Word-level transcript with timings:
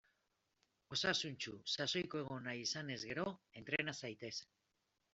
Osasuntsu, 0.97 1.53
sasoiko 1.75 2.23
egon 2.23 2.49
nahi 2.49 2.65
izanez 2.69 2.99
gero; 3.13 3.29
entrena 3.63 3.99
zaitez! 4.03 4.37